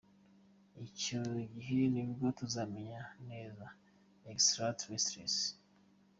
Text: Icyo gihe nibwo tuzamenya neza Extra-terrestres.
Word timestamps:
Icyo 0.87 1.21
gihe 1.53 1.79
nibwo 1.93 2.25
tuzamenya 2.39 3.01
neza 3.29 3.65
Extra-terrestres. 4.31 5.35